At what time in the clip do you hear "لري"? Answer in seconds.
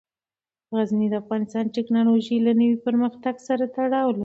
4.15-4.19